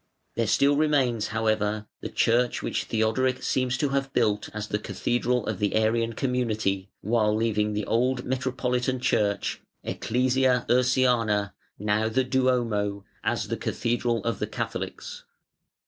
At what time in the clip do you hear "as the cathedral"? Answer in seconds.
4.51-5.45, 13.23-14.23